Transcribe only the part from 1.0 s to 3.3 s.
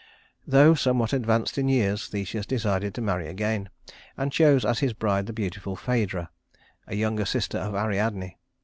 advanced in years Theseus decided to marry